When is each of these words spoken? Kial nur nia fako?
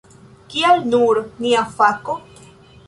Kial 0.53 0.81
nur 0.95 1.21
nia 1.45 1.67
fako? 1.79 2.21